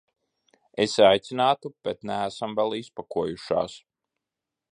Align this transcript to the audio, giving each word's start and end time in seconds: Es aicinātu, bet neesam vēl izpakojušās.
Es 0.85 0.95
aicinātu, 1.09 1.71
bet 1.89 2.01
neesam 2.11 2.57
vēl 2.61 2.75
izpakojušās. 2.79 3.79